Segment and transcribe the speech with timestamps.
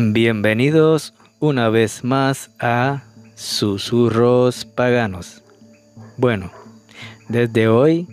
[0.00, 3.02] Bienvenidos una vez más a
[3.34, 5.42] Susurros Paganos.
[6.16, 6.52] Bueno,
[7.28, 8.06] desde hoy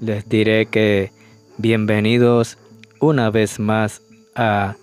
[0.00, 1.10] les diré que
[1.58, 2.58] bienvenidos
[3.00, 4.02] una vez más
[4.36, 4.76] a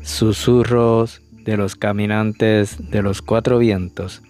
[0.00, 4.22] Susurros de los Caminantes de los Cuatro Vientos.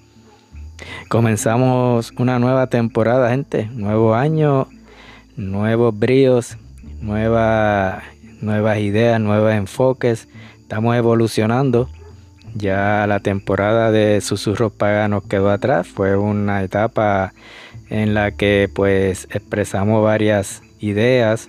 [1.08, 4.66] Comenzamos una nueva temporada, gente, nuevo año,
[5.36, 6.56] nuevos bríos,
[7.00, 8.02] nueva,
[8.41, 10.27] nuevas ideas, nuevos enfoques
[10.75, 11.89] estamos evolucionando.
[12.56, 15.86] Ya la temporada de Susurros Paganos quedó atrás.
[15.86, 17.33] Fue una etapa
[17.91, 21.48] en la que pues expresamos varias ideas,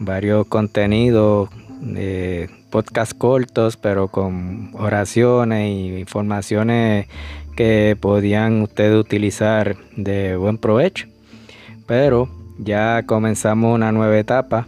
[0.00, 1.50] varios contenidos,
[1.94, 7.06] eh, podcast cortos, pero con oraciones y informaciones
[7.54, 11.06] que podían ustedes utilizar de buen provecho.
[11.86, 14.66] Pero ya comenzamos una nueva etapa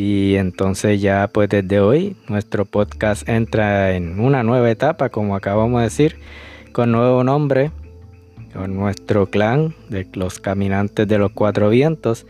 [0.00, 5.80] y entonces ya pues desde hoy nuestro podcast entra en una nueva etapa, como acabamos
[5.80, 6.20] de decir,
[6.70, 7.72] con nuevo nombre,
[8.52, 12.26] con nuestro clan de los caminantes de los cuatro vientos.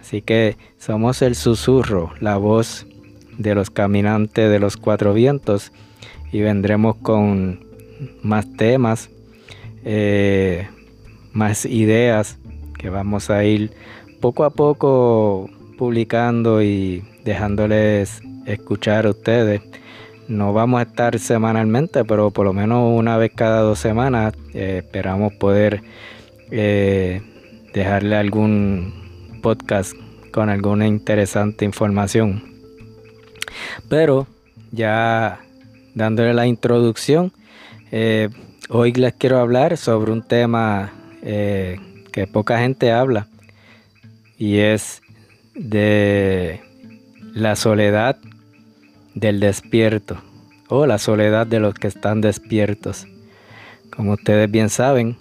[0.00, 2.88] Así que somos el susurro, la voz
[3.38, 5.70] de los caminantes de los cuatro vientos
[6.32, 7.64] y vendremos con
[8.24, 9.10] más temas,
[9.84, 10.66] eh,
[11.32, 12.40] más ideas
[12.76, 13.70] que vamos a ir
[14.20, 19.62] poco a poco publicando y dejándoles escuchar a ustedes.
[20.28, 24.82] No vamos a estar semanalmente, pero por lo menos una vez cada dos semanas eh,
[24.84, 25.82] esperamos poder
[26.50, 27.20] eh,
[27.74, 29.94] dejarle algún podcast
[30.30, 32.42] con alguna interesante información.
[33.88, 34.26] Pero
[34.70, 35.40] ya
[35.94, 37.32] dándole la introducción,
[37.90, 38.30] eh,
[38.70, 43.28] hoy les quiero hablar sobre un tema que poca gente habla
[44.36, 45.02] y es
[45.54, 46.60] de
[47.34, 48.18] la soledad
[49.14, 50.22] del despierto
[50.68, 53.06] o la soledad de los que están despiertos.
[53.94, 55.16] Como ustedes bien saben,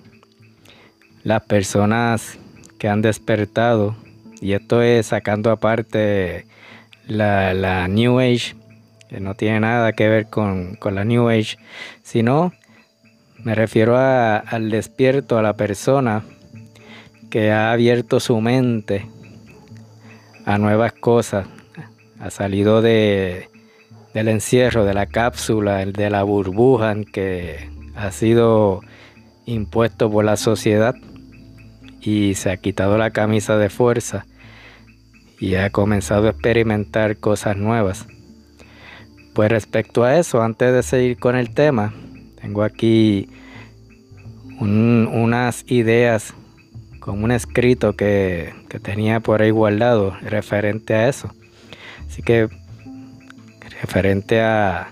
[1.24, 2.38] las personas
[2.78, 3.96] que han despertado,
[4.42, 6.46] y esto es sacando aparte
[7.08, 8.56] la, New Age,
[9.10, 11.58] que no tiene nada que ver con, la New Age,
[12.04, 12.52] sino
[13.44, 16.24] me refiero al despierto, a la persona
[17.30, 19.08] que ha abierto su mente
[20.46, 21.48] a nuevas cosas,
[22.22, 23.50] ha salido de,
[24.14, 28.82] del encierro, de la cápsula, de la burbuja que ha sido
[29.46, 30.96] impuesto por la sociedad
[32.00, 34.26] y se ha quitado la camisa de fuerza
[35.40, 38.06] y ha comenzado a experimentar cosas nuevas.
[39.34, 41.92] Pues respecto a eso, antes de seguir con el tema,
[42.40, 43.30] tengo aquí
[44.60, 46.36] unas ideas
[47.00, 51.32] con un escrito que, que tenía por ahí guardado referente a eso.
[52.12, 52.50] Así que
[53.80, 54.92] referente a,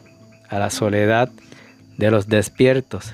[0.49, 1.29] la soledad
[1.97, 3.13] de los despiertos.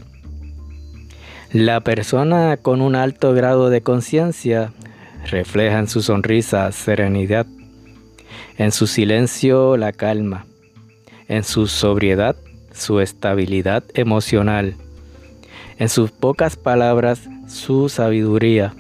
[1.52, 4.72] La persona con un alto grado de conciencia
[5.32, 7.48] refleja en su sonrisa serenidad,
[8.60, 10.46] en su silencio la calma,
[11.28, 12.36] en su sobriedad
[12.74, 14.76] su estabilidad emocional,
[15.80, 18.76] en sus pocas palabras su sabiduría.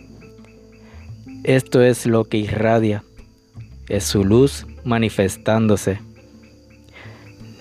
[1.43, 3.03] Esto es lo que irradia,
[3.89, 5.99] es su luz manifestándose.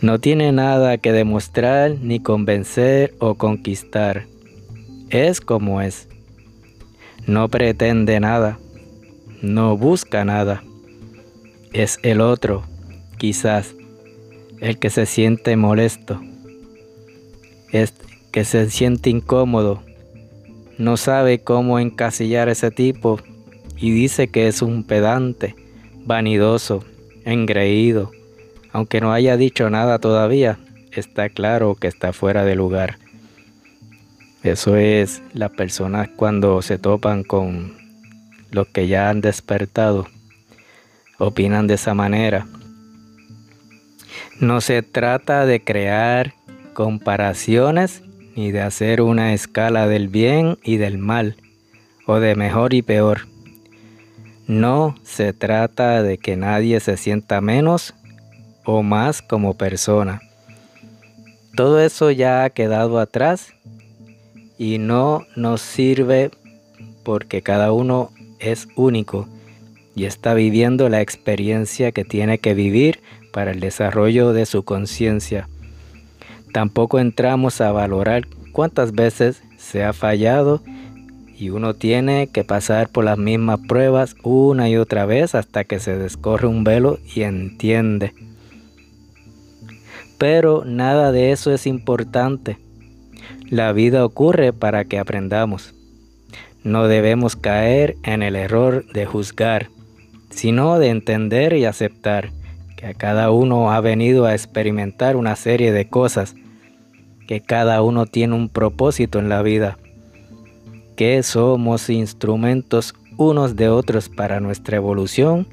[0.00, 4.26] No tiene nada que demostrar ni convencer o conquistar.
[5.08, 6.08] Es como es.
[7.26, 8.58] No pretende nada.
[9.40, 10.62] No busca nada.
[11.72, 12.62] Es el otro,
[13.18, 13.74] quizás,
[14.60, 16.20] el que se siente molesto.
[17.72, 17.94] Es
[18.30, 19.82] que se siente incómodo.
[20.76, 23.18] No sabe cómo encasillar ese tipo
[23.76, 25.54] y dice que es un pedante,
[26.04, 26.84] vanidoso,
[27.24, 28.10] engreído.
[28.72, 30.58] Aunque no haya dicho nada todavía,
[30.92, 32.98] está claro que está fuera de lugar.
[34.42, 37.74] Eso es las personas cuando se topan con
[38.50, 40.06] los que ya han despertado.
[41.18, 42.46] Opinan de esa manera.
[44.40, 46.34] No se trata de crear
[46.74, 48.02] comparaciones
[48.36, 51.36] ni de hacer una escala del bien y del mal,
[52.06, 53.33] o de mejor y peor.
[54.46, 57.94] No se trata de que nadie se sienta menos
[58.64, 60.20] o más como persona.
[61.56, 63.54] Todo eso ya ha quedado atrás
[64.58, 66.30] y no nos sirve
[67.04, 69.28] porque cada uno es único
[69.94, 73.00] y está viviendo la experiencia que tiene que vivir
[73.32, 75.48] para el desarrollo de su conciencia.
[76.52, 80.62] Tampoco entramos a valorar cuántas veces se ha fallado
[81.36, 85.80] y uno tiene que pasar por las mismas pruebas una y otra vez hasta que
[85.80, 88.12] se descorre un velo y entiende.
[90.18, 92.58] Pero nada de eso es importante.
[93.50, 95.74] La vida ocurre para que aprendamos.
[96.62, 99.68] No debemos caer en el error de juzgar,
[100.30, 102.30] sino de entender y aceptar
[102.76, 106.34] que cada uno ha venido a experimentar una serie de cosas,
[107.26, 109.78] que cada uno tiene un propósito en la vida,
[110.96, 115.46] que somos instrumentos unos de otros para nuestra evolución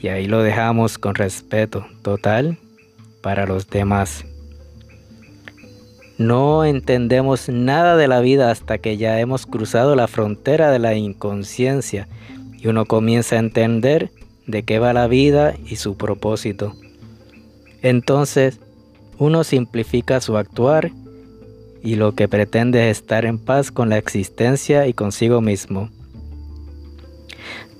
[0.00, 2.58] y ahí lo dejamos con respeto total
[3.22, 4.24] para los demás.
[6.18, 10.94] No entendemos nada de la vida hasta que ya hemos cruzado la frontera de la
[10.94, 12.08] inconsciencia
[12.56, 14.10] y uno comienza a entender
[14.46, 16.74] de qué va la vida y su propósito.
[17.82, 18.60] Entonces,
[19.18, 20.92] uno simplifica su actuar
[21.84, 25.90] y lo que pretende es estar en paz con la existencia y consigo mismo.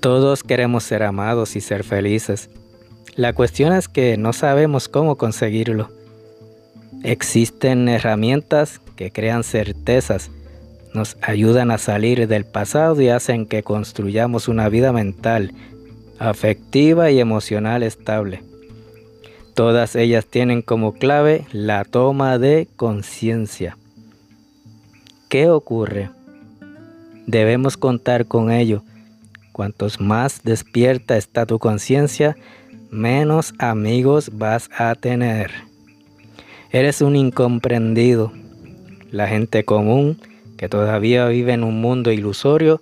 [0.01, 2.51] Todos queremos ser amados y ser felices.
[3.17, 5.89] La cuestión es que no sabemos cómo conseguirlo.
[7.03, 10.31] Existen herramientas que crean certezas,
[10.93, 15.55] nos ayudan a salir del pasado y hacen que construyamos una vida mental,
[16.19, 18.43] afectiva y emocional estable.
[19.55, 23.79] Todas ellas tienen como clave la toma de conciencia.
[25.35, 26.11] ¿Qué ocurre?
[27.27, 28.85] Debemos contar con ello.
[29.51, 32.37] Cuantos más despierta está tu conciencia,
[32.89, 35.51] menos amigos vas a tener.
[36.71, 38.33] Eres un incomprendido.
[39.11, 40.21] La gente común
[40.57, 42.81] que todavía vive en un mundo ilusorio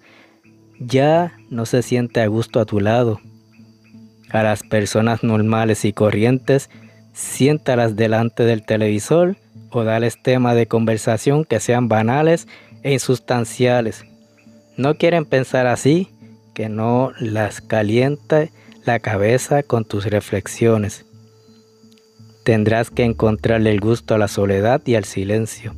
[0.79, 3.19] ya no se siente a gusto a tu lado.
[4.29, 6.69] A las personas normales y corrientes,
[7.15, 9.39] siéntalas delante del televisor
[9.73, 12.47] o dales temas de conversación que sean banales
[12.83, 14.05] e insustanciales.
[14.77, 16.09] No quieren pensar así,
[16.55, 18.51] que no las caliente
[18.85, 21.05] la cabeza con tus reflexiones.
[22.45, 25.75] Tendrás que encontrarle el gusto a la soledad y al silencio.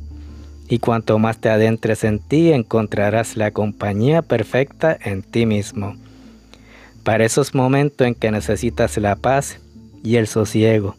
[0.67, 5.95] Y cuanto más te adentres en ti, encontrarás la compañía perfecta en ti mismo.
[7.03, 9.59] Para esos momentos en que necesitas la paz
[10.03, 10.95] y el sosiego.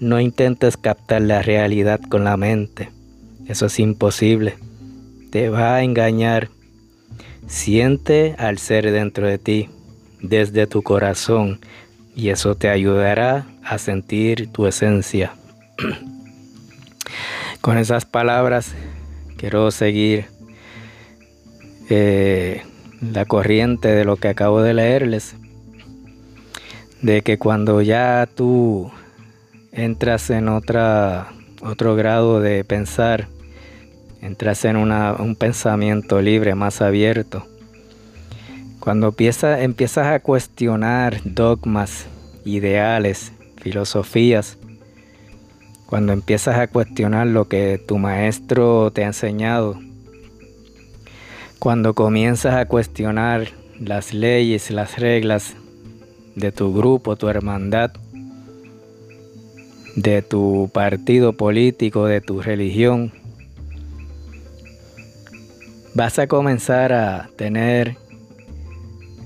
[0.00, 2.90] No intentes captar la realidad con la mente.
[3.46, 4.56] Eso es imposible.
[5.30, 6.48] Te va a engañar.
[7.46, 9.68] Siente al ser dentro de ti,
[10.22, 11.60] desde tu corazón,
[12.16, 15.34] y eso te ayudará a sentir tu esencia.
[17.60, 18.72] Con esas palabras
[19.36, 20.26] quiero seguir
[21.90, 22.62] eh,
[23.02, 25.34] la corriente de lo que acabo de leerles,
[27.02, 28.90] de que cuando ya tú
[29.72, 31.32] entras en otra,
[31.62, 33.28] otro grado de pensar,
[34.20, 37.46] entras en un pensamiento libre, más abierto,
[38.80, 42.06] cuando empiezas a cuestionar dogmas,
[42.44, 44.58] ideales, filosofías,
[45.86, 49.78] cuando empiezas a cuestionar lo que tu maestro te ha enseñado,
[51.58, 55.56] cuando comienzas a cuestionar las leyes, las reglas
[56.34, 57.92] de tu grupo, tu hermandad,
[59.96, 63.12] de tu partido político, de tu religión,
[65.94, 67.96] vas a comenzar a tener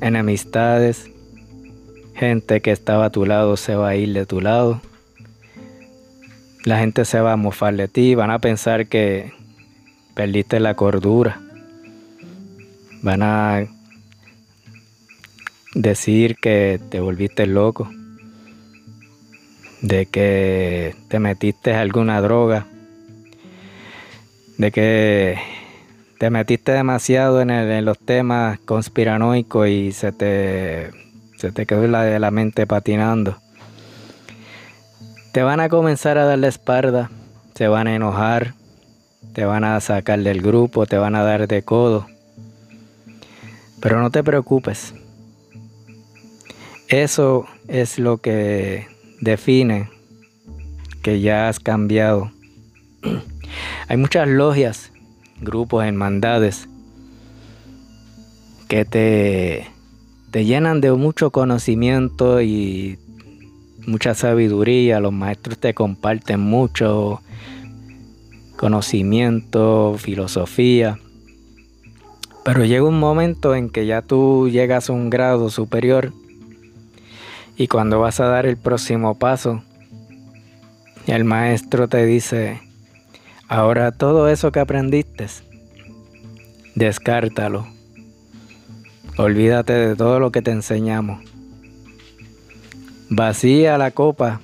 [0.00, 1.10] enemistades,
[2.14, 4.80] gente que estaba a tu lado se va a ir de tu lado,
[6.64, 9.32] la gente se va a mofar de ti, van a pensar que
[10.14, 11.40] perdiste la cordura,
[13.02, 13.66] van a
[15.74, 17.90] decir que te volviste loco,
[19.84, 22.66] de que te metiste alguna droga,
[24.56, 25.38] de que
[26.18, 30.90] te metiste demasiado en, los temas conspiranoicos y se te,
[31.36, 33.36] se te quedó la, la mente patinando.
[35.32, 37.10] Te van a comenzar a dar la espalda,
[37.54, 38.54] se van a enojar,
[39.34, 42.06] te van a sacar del grupo, te van a dar de codo.
[43.82, 44.94] Pero no te preocupes.
[46.88, 49.88] Eso es lo que define
[51.02, 52.30] que ya has cambiado.
[53.88, 54.90] Hay muchas logias
[55.40, 56.68] grupos, hermandades
[58.68, 59.66] que te,
[60.30, 62.98] te llenan de mucho conocimiento y
[63.86, 65.00] mucha sabiduría.
[65.00, 67.20] Los maestros te comparten mucho
[68.56, 70.98] conocimiento, filosofía.
[72.44, 76.12] Pero llega un momento en que ya tú llegas a un grado superior
[77.56, 79.62] y cuando vas a dar el próximo paso,
[81.06, 82.60] el maestro te dice,
[83.48, 85.26] Ahora todo eso que aprendiste,
[86.74, 87.66] descártalo.
[89.18, 91.22] Olvídate de todo lo que te enseñamos.
[93.10, 94.40] Vacía la copa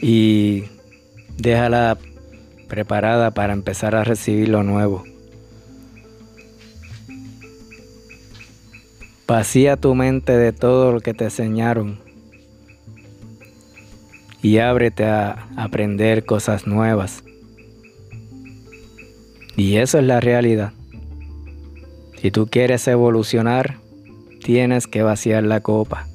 [0.00, 0.64] y
[1.36, 1.98] déjala
[2.68, 5.04] preparada para empezar a recibir lo nuevo.
[9.26, 11.98] Vacía tu mente de todo lo que te enseñaron
[14.40, 17.24] y ábrete a aprender cosas nuevas.
[19.56, 20.72] Y eso es la realidad.
[22.20, 23.78] Si tú quieres evolucionar,
[24.44, 26.06] tienes que vaciar la copa.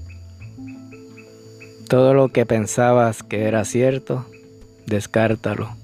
[1.90, 4.26] Todo lo que pensabas que era cierto,
[4.86, 5.76] descártalo.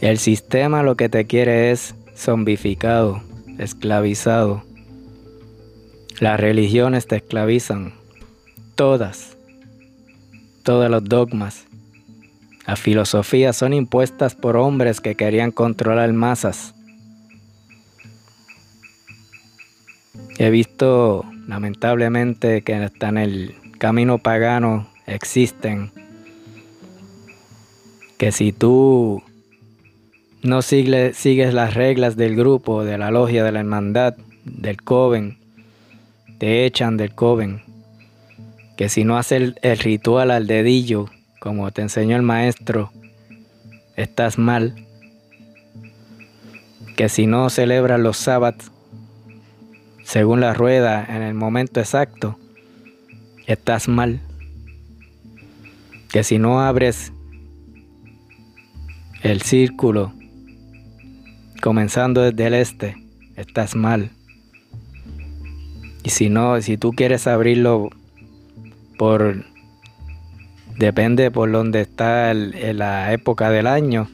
[0.00, 3.20] El sistema lo que te quiere es zombificado,
[3.58, 4.67] esclavizado.
[6.20, 7.92] Las religiones te esclavizan,
[8.74, 9.36] todas,
[10.64, 11.66] todos los dogmas.
[12.66, 16.74] Las filosofías son impuestas por hombres que querían controlar masas.
[20.38, 25.92] He visto lamentablemente que hasta en el camino pagano existen
[28.18, 29.22] que si tú
[30.42, 35.37] no sigues las reglas del grupo, de la logia, de la hermandad, del coven,
[36.38, 37.62] te echan del coven.
[38.76, 41.06] Que si no haces el, ritual al dedillo,
[41.40, 42.92] como te enseñó el maestro,
[43.96, 44.86] estás mal.
[46.96, 48.70] Que si no celebras los sábados
[50.04, 52.38] según la rueda en el momento exacto,
[53.46, 54.20] estás mal.
[56.10, 57.12] Que si no abres
[59.22, 60.14] el círculo
[61.60, 62.96] comenzando desde el este,
[63.36, 64.12] estás mal.
[66.08, 67.90] Y si no, si tú quieres abrirlo
[68.96, 69.44] por
[70.78, 74.08] depende por donde está la época del año.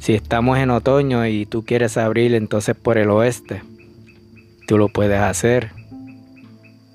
[0.00, 3.62] Si estamos en otoño y tú quieres abrir entonces por el oeste,
[4.66, 5.72] tú lo puedes hacer.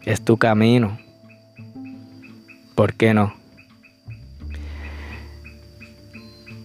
[0.04, 0.98] Es tu camino.
[2.74, 3.36] ¿Por qué no?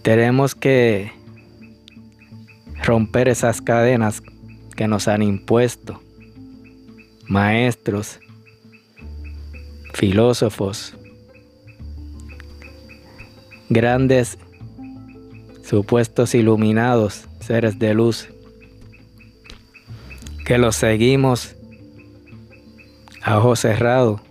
[0.01, 1.11] Tenemos que
[2.81, 4.23] romper esas cadenas
[4.75, 6.02] que nos han impuesto.
[7.27, 8.19] Maestros,
[9.93, 10.95] filósofos,
[13.69, 14.37] grandes
[15.63, 18.29] supuestos iluminados, seres de luz,
[20.45, 21.55] que los seguimos
[23.21, 24.21] a ojo cerrado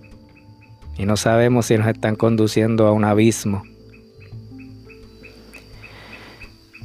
[0.99, 3.63] y no sabemos si nos están conduciendo a un abismo.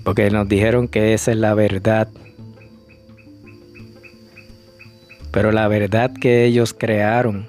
[0.08, 2.08] porque nos dijeron que esa es la verdad.
[5.38, 7.46] Pero la verdad que ellos crearon,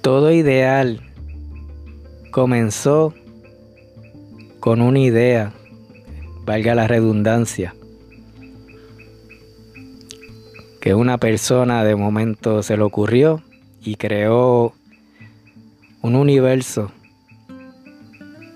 [0.00, 1.00] todo ideal
[2.30, 3.12] comenzó
[4.60, 5.54] con una idea,
[6.44, 7.74] valga la redundancia,
[10.80, 13.42] que una persona de momento se le ocurrió
[13.82, 14.72] y creó
[16.00, 16.92] un universo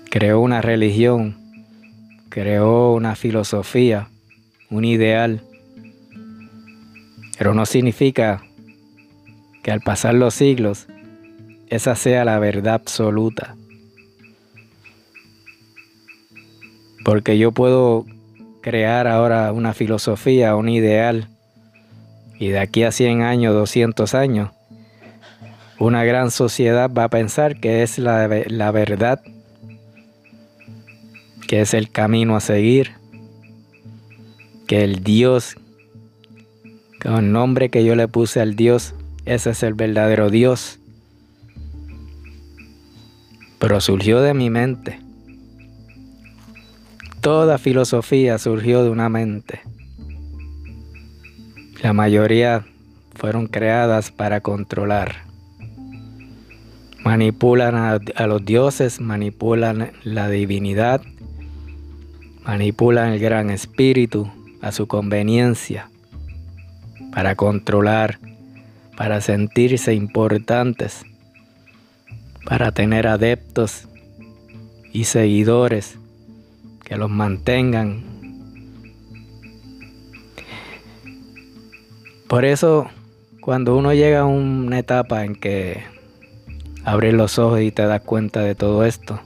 [0.09, 1.35] creó una religión,
[2.29, 4.07] creó una filosofía,
[4.69, 5.41] un ideal,
[7.37, 8.43] pero no significa
[9.63, 10.87] que al pasar los siglos
[11.69, 13.55] esa sea la verdad absoluta.
[17.03, 18.05] Porque yo puedo
[18.61, 21.29] crear ahora una filosofía, un ideal,
[22.39, 24.51] y de aquí a 100 años, 200 años,
[25.79, 29.21] una gran sociedad va a pensar que es la, la verdad
[31.47, 32.91] que es el camino a seguir,
[34.67, 35.55] que el Dios,
[37.01, 40.79] con el nombre que yo le puse al Dios, ese es el verdadero Dios.
[43.59, 44.99] Pero surgió de mi mente.
[47.21, 49.61] Toda filosofía surgió de una mente.
[51.81, 52.65] La mayoría
[53.15, 55.25] fueron creadas para controlar.
[57.03, 61.01] Manipulan a, a los dioses, manipulan la divinidad,
[62.43, 64.29] manipulan el gran espíritu
[64.61, 65.89] a su conveniencia
[67.11, 68.19] para controlar,
[68.95, 71.03] para sentirse importantes,
[72.45, 73.87] para tener adeptos
[74.93, 75.97] y seguidores
[76.83, 78.03] que los mantengan.
[82.27, 82.87] Por eso,
[83.41, 85.83] cuando uno llega a una etapa en que
[86.83, 89.19] abres los ojos y te das cuenta de todo esto,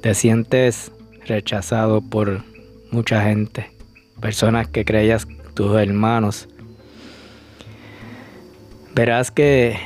[0.00, 0.92] te sientes
[1.26, 2.42] rechazado por
[2.90, 3.70] mucha gente,
[4.20, 6.48] personas que creías tus hermanos.
[8.98, 9.78] Verás que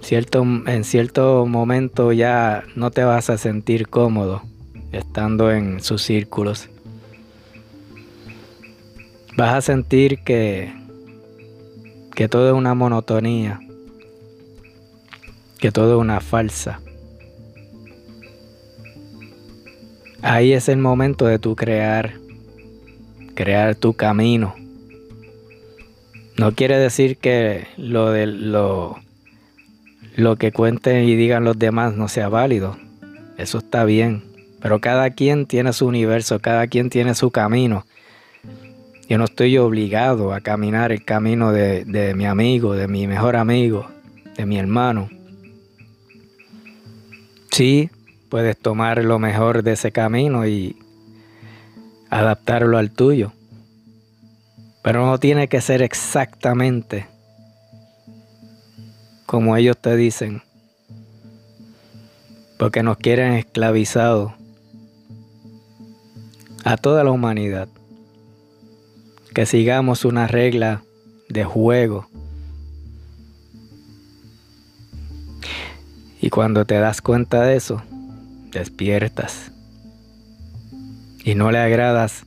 [0.00, 4.40] cierto, en cierto momento ya no te vas a sentir cómodo
[4.90, 6.70] estando en sus círculos.
[9.36, 10.72] Vas a sentir que,
[12.14, 13.60] que todo es una monotonía,
[15.58, 16.80] que todo es una falsa.
[20.22, 22.14] Ahí es el momento de tu crear,
[23.34, 24.54] crear tu camino.
[26.40, 28.98] No quiere decir que lo de lo,
[30.16, 32.78] lo que cuenten y digan los demás no sea válido.
[33.36, 34.24] Eso está bien.
[34.62, 37.84] Pero cada quien tiene su universo, cada quien tiene su camino.
[39.06, 43.36] Yo no estoy obligado a caminar el camino de, de mi amigo, de mi mejor
[43.36, 43.90] amigo,
[44.34, 45.10] de mi hermano.
[47.50, 47.90] Sí,
[48.30, 50.74] puedes tomar lo mejor de ese camino y
[52.08, 53.34] adaptarlo al tuyo.
[54.82, 57.06] Pero no tiene que ser exactamente
[59.30, 60.42] como ellos te dicen.
[62.58, 64.32] Porque nos quieren esclavizados
[66.64, 67.68] a toda la humanidad.
[69.32, 70.82] Que sigamos una regla
[71.28, 72.08] de juego.
[76.20, 77.82] Y cuando te das cuenta de eso,
[78.50, 79.52] despiertas.
[81.24, 82.26] Y no le agradas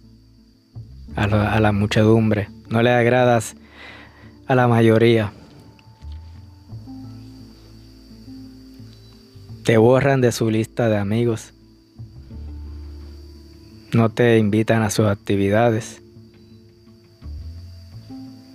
[1.16, 3.56] a la, muchedumbre, no le agradas
[4.48, 5.32] a la mayoría.
[9.64, 11.54] Te borran de su lista de amigos.
[13.94, 16.02] No te invitan a sus actividades.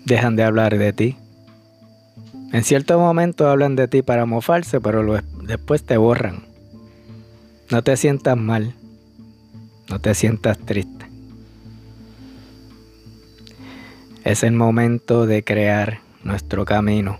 [0.04, 1.16] Dejan de hablar de ti.
[2.52, 6.42] En cierto momento hablan de ti para mofarse, pero después te borran.
[7.70, 8.74] No te sientas mal.
[9.88, 10.97] No te sientas triste.
[14.28, 17.18] Es el momento de crear nuestro camino,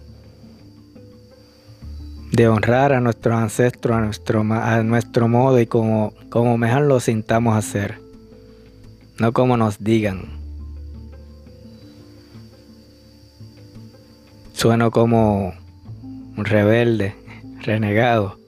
[2.33, 7.01] de honrar a nuestros ancestros a nuestro, a nuestro modo y como, como mejor lo
[7.01, 7.99] sintamos hacer,
[9.19, 10.39] no como nos digan.
[14.53, 15.55] Sueno como
[16.37, 17.15] un rebelde,
[17.63, 18.39] renegado,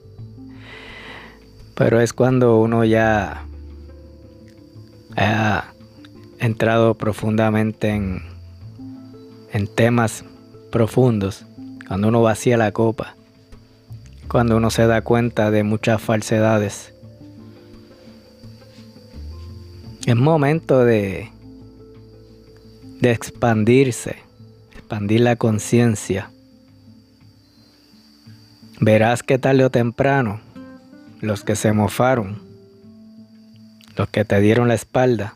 [1.73, 3.43] pero es cuando uno ya
[5.17, 5.65] ha
[6.37, 8.30] entrado profundamente en
[9.51, 10.23] en temas
[10.71, 11.45] profundos,
[11.87, 13.15] cuando uno vacía la copa,
[14.27, 16.93] cuando uno se da cuenta de muchas falsedades.
[20.05, 21.29] Es momento de,
[23.01, 24.17] de expandirse,
[24.73, 26.31] expandir la conciencia.
[28.79, 30.39] Verás que tarde o temprano
[31.19, 32.41] los que se mofaron,
[33.95, 35.35] los que te dieron la espalda,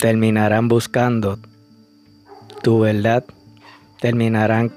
[0.00, 1.38] terminarán buscando
[2.62, 3.24] tu verdad,
[4.00, 4.72] terminarán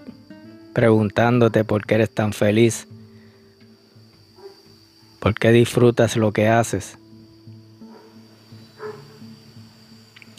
[0.74, 2.88] preguntándote por qué eres tan feliz,
[5.20, 6.98] por qué disfrutas lo que haces.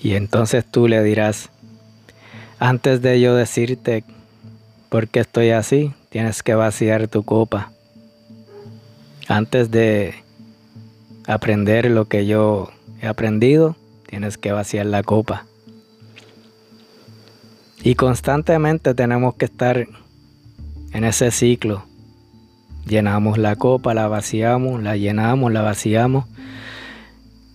[0.03, 1.51] Y entonces tú le dirás,
[2.59, 4.05] antes de yo decirte
[4.89, 7.71] por qué estoy así, tienes que vaciar tu copa.
[9.29, 10.15] Antes de
[11.27, 13.77] aprender lo que yo he aprendido,
[14.07, 15.47] tienes que vaciar la copa.
[17.85, 19.89] Y constantemente tenemos que estar
[20.93, 21.85] en ese ciclo.
[22.87, 26.27] Llenamos la copa, la vaciamos, la llenamos, la vaciamos,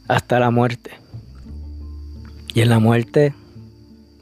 [0.07, 0.91] hasta la muerte.
[2.53, 3.33] Y en la muerte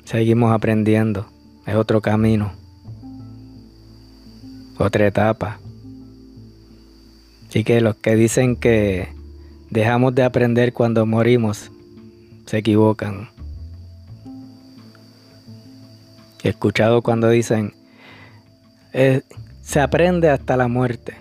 [0.03, 1.25] seguimos aprendiendo.
[1.65, 2.51] Es otro camino,
[4.77, 5.59] otra etapa.
[7.49, 9.09] Así que los que dicen que
[9.71, 11.71] dejamos de aprender cuando morimos,
[12.45, 13.34] se equivocan.
[16.45, 17.73] He escuchado cuando dicen,
[18.93, 19.23] eh,
[19.63, 21.15] se aprende hasta la muerte.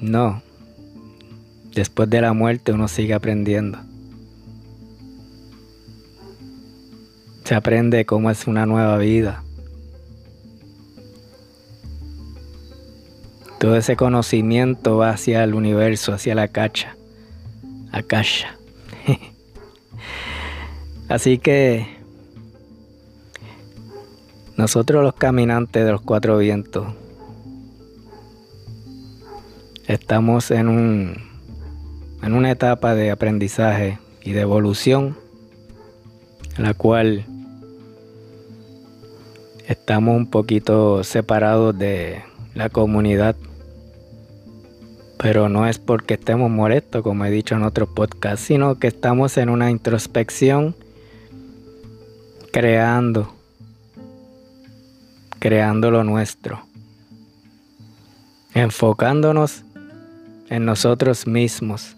[0.00, 0.42] No,
[1.74, 3.78] después de la muerte uno sigue aprendiendo.
[7.44, 9.42] Se aprende cómo es una nueva vida.
[13.60, 16.96] Todo ese conocimiento va hacia el universo, hacia la cacha,
[17.92, 18.56] akasha.
[21.10, 21.95] Así que
[24.56, 26.86] nosotros los caminantes de los cuatro vientos
[29.86, 31.16] estamos en, un,
[32.22, 35.16] en una etapa de aprendizaje y de evolución
[36.56, 37.24] en la cual
[39.68, 42.22] estamos un poquito separados de
[42.54, 43.36] la comunidad.
[45.18, 49.36] Pero no es porque estemos molestos, como he dicho en otros podcasts, sino que estamos
[49.38, 50.74] en una introspección
[52.52, 53.35] creando
[55.46, 56.60] creando lo nuestro,
[58.52, 59.62] enfocándonos
[60.48, 61.94] en nosotros mismos.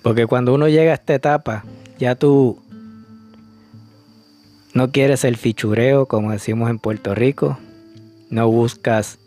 [0.00, 1.64] Porque cuando uno llega a esta etapa,
[1.98, 2.58] ya tú
[4.72, 7.58] no quieres el fichureo, como decimos en Puerto Rico,
[8.30, 9.18] no buscas,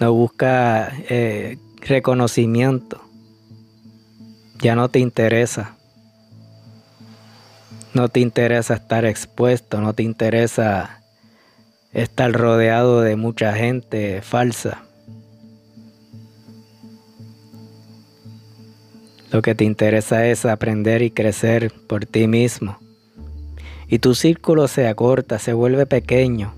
[0.00, 2.98] no buscas eh, reconocimiento,
[4.58, 5.75] ya no te interesa
[7.96, 11.00] no te interesa estar expuesto, no te interesa
[11.94, 14.82] estar rodeado de mucha gente falsa.
[19.32, 22.76] Lo que te interesa es aprender y crecer por ti mismo.
[23.88, 26.52] Y tu círculo se acorta, se vuelve pequeño.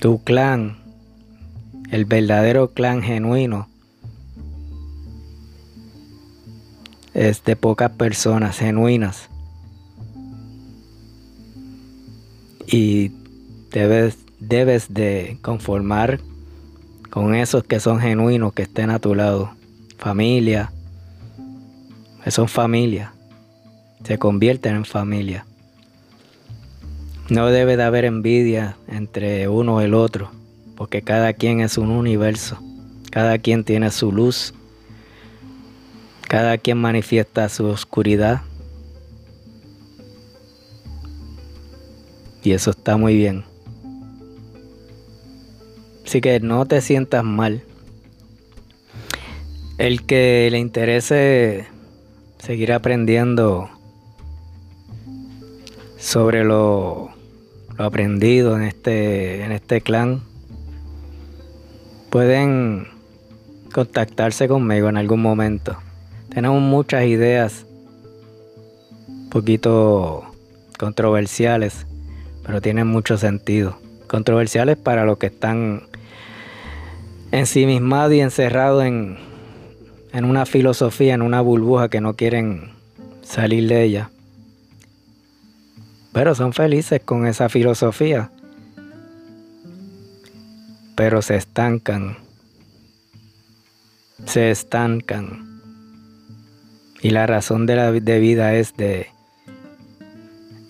[0.00, 0.78] Tu clan,
[1.92, 3.68] el verdadero clan genuino,
[7.14, 9.30] es de pocas personas genuinas.
[12.66, 13.12] Y
[13.70, 16.20] debes, debes de conformar
[17.10, 19.52] con esos que son genuinos, que estén a tu lado.
[19.96, 20.72] Familia,
[22.26, 23.14] son familia,
[24.02, 25.46] se convierten en familia.
[27.30, 30.30] No debe de haber envidia entre uno y el otro,
[30.76, 32.58] porque cada quien es un universo,
[33.10, 34.52] cada quien tiene su luz
[36.34, 38.42] cada quien manifiesta su oscuridad.
[42.42, 43.44] Y eso está muy bien.
[46.04, 47.62] Así que no te sientas mal.
[49.78, 51.68] El que le interese
[52.38, 53.70] seguir aprendiendo
[55.98, 57.10] sobre lo,
[57.78, 60.20] lo aprendido en este, en este clan,
[62.10, 62.88] pueden
[63.72, 65.78] contactarse conmigo en algún momento.
[66.34, 67.64] Tenemos muchas ideas
[69.06, 70.24] un poquito
[70.76, 71.86] controversiales,
[72.44, 73.78] pero tienen mucho sentido.
[74.08, 75.84] Controversiales para los que están
[77.30, 79.16] ensimismados y encerrados en,
[80.12, 82.72] en una filosofía, en una burbuja que no quieren
[83.22, 84.10] salir de ella.
[86.12, 88.32] Pero son felices con esa filosofía.
[90.96, 92.16] Pero se estancan.
[94.26, 95.53] Se estancan.
[97.04, 99.08] Y la razón de la de vida es de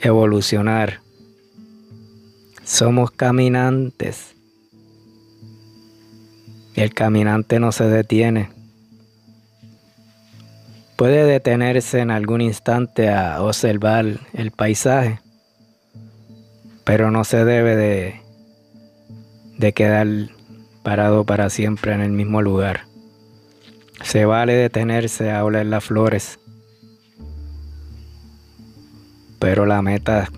[0.01, 0.99] evolucionar.
[2.65, 4.35] Somos caminantes.
[6.75, 8.51] El caminante no se detiene.
[10.97, 15.21] Puede detenerse en algún instante a observar el paisaje,
[16.83, 18.21] pero no se debe de,
[19.59, 20.09] de quedar
[20.83, 22.93] parado para siempre en el mismo lugar.
[24.03, 26.39] Se vale detenerse a oler las flores,
[29.39, 30.29] pero la meta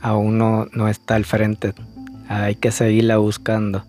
[0.00, 1.74] aún no, no está al frente.
[2.28, 3.84] Hay que seguirla buscando.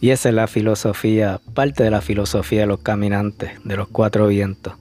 [0.00, 4.26] Y esa es la filosofía, parte de la filosofía de los caminantes, de los cuatro
[4.26, 4.74] vientos.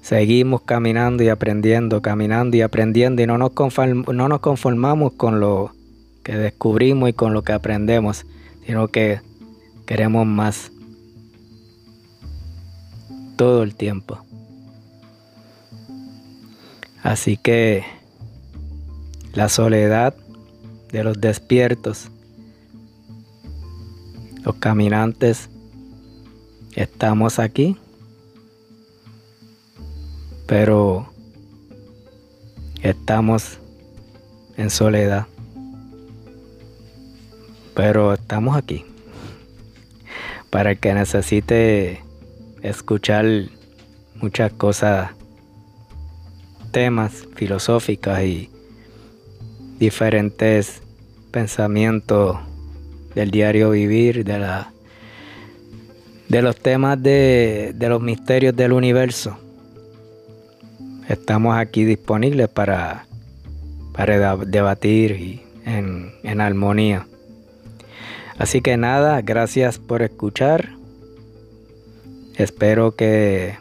[0.00, 5.72] Seguimos caminando y aprendiendo, caminando y aprendiendo y no nos, no nos conformamos con lo
[6.24, 8.24] que descubrimos y con lo que aprendemos,
[8.66, 9.20] sino que
[9.86, 10.72] queremos más
[13.36, 14.18] todo el tiempo.
[17.02, 17.84] Así que
[19.32, 20.14] la soledad
[20.92, 22.10] de los despiertos,
[24.44, 25.48] los caminantes,
[26.76, 27.76] estamos aquí,
[30.46, 31.08] pero
[32.82, 33.58] estamos
[34.56, 35.26] en soledad,
[37.74, 38.84] pero estamos aquí.
[40.50, 42.04] Para el que necesite
[42.62, 43.26] escuchar
[44.14, 45.10] muchas cosas,
[46.70, 48.50] temas filosóficas y
[49.78, 50.80] diferentes
[51.30, 52.38] pensamientos
[53.14, 54.72] del diario vivir, de la
[56.28, 59.36] de los temas de, los misterios del universo.
[61.06, 63.04] Estamos aquí disponibles para,
[63.92, 67.06] para debatir en, en armonía.
[68.38, 70.70] Así que nada, gracias por escuchar.
[72.36, 73.58] Espero que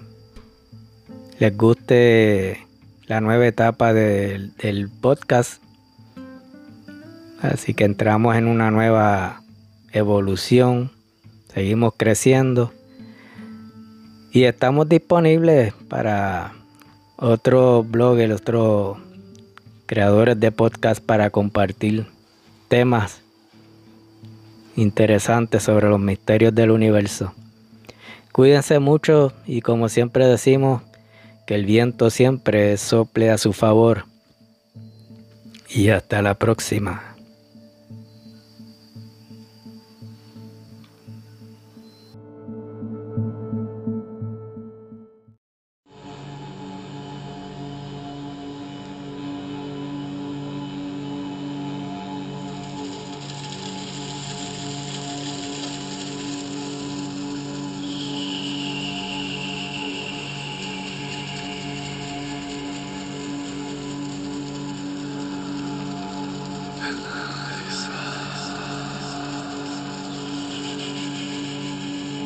[1.40, 2.66] les guste
[3.06, 5.62] la nueva etapa del, podcast.
[7.42, 9.42] Así que entramos en una nueva
[9.92, 10.92] evolución.
[11.54, 12.72] Seguimos creciendo.
[14.32, 16.54] Y estamos disponibles para
[17.18, 19.00] otros bloggers, otros
[19.86, 22.08] creadores de podcast para compartir
[22.70, 23.22] temas
[24.78, 27.34] interesantes sobre los misterios del universo.
[28.32, 30.82] Cuídense mucho y como siempre decimos,
[31.46, 34.06] que el viento siempre sople a su favor.
[35.70, 37.11] Y hasta la próxima.